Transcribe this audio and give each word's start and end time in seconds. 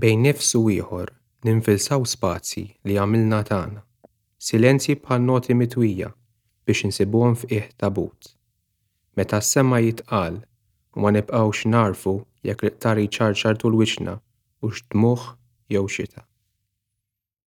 bejn 0.00 0.22
nifs 0.24 0.54
u 0.56 0.62
ieħor 0.72 1.10
ninfilsaw 1.44 2.06
spazji 2.08 2.62
li 2.88 2.94
għamilna 3.00 3.40
tagħna, 3.50 3.82
silenzji 4.48 4.96
bħal 5.02 5.26
noti 5.26 5.56
mitwija 5.60 6.08
biex 6.66 6.86
insibuhom 6.88 7.36
f'qiegħ 7.42 7.68
tabut. 7.82 8.30
Meta 9.18 9.42
s-sema 9.44 9.82
jitqal 9.84 10.40
u 10.96 11.04
ma 11.04 11.12
nibqgħux 11.18 11.68
narfu 11.76 12.16
jekk 12.48 12.72
tari 12.86 13.10
ċarċar 13.18 13.60
tul 13.60 13.76
wiċċna 13.82 14.16
u 14.64 14.72
x'dmuħ 14.78 15.30
jew 15.76 15.86
xita. 15.98 16.29